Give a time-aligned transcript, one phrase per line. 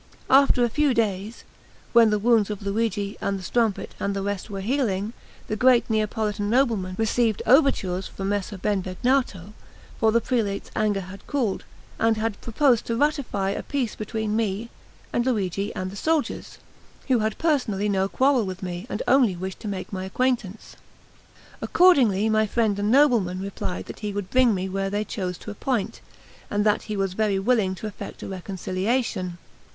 [0.31, 1.43] After a few days,
[1.93, 5.13] when the wounds of Luigi, and the strumpet, and the rest were healing,
[5.45, 9.53] this great Neapolitan nobleman received overtures from Messer Benvegnato;
[9.99, 11.65] for the prelate's anger had cooled,
[11.99, 14.71] and he proposed to ratify a peace between me
[15.13, 16.57] and Luigi and the soldiers,
[17.07, 20.75] who had personally no quarrel with me, and only wished to make my acquaintance.
[21.61, 25.51] Accordingly my friend the nobleman replied that he would bring me where they chose to
[25.51, 26.01] appoint,
[26.49, 29.37] and that he was very willing to effect a reconciliation.